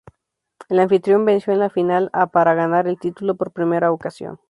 [0.69, 4.39] El anfitrión venció en la final a para ganar el título por primera ocasión.